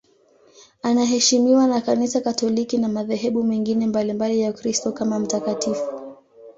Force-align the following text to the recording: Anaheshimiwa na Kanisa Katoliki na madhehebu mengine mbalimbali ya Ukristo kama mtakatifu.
Anaheshimiwa 0.83 1.67
na 1.67 1.81
Kanisa 1.81 2.21
Katoliki 2.21 2.77
na 2.77 2.87
madhehebu 2.87 3.43
mengine 3.43 3.87
mbalimbali 3.87 4.39
ya 4.41 4.49
Ukristo 4.51 4.91
kama 4.91 5.19
mtakatifu. 5.19 5.87